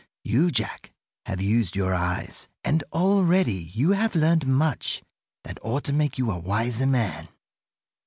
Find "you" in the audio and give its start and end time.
0.23-0.49, 3.53-3.91, 6.17-6.31